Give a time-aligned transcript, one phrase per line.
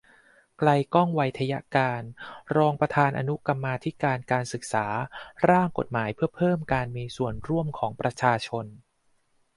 [0.59, 2.01] ไกลก้อง ไวทยการ
[2.57, 4.87] รองประธานอนุกรรมาธิการศึกษา
[5.49, 8.65] ร่างกฎหมายเพื่อเพิ่มการมีส่วนร่วมของประชาชน